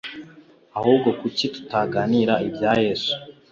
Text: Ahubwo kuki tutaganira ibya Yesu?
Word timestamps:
Ahubwo 0.77 1.09
kuki 1.19 1.45
tutaganira 1.55 2.33
ibya 2.47 2.71
Yesu? 2.83 3.13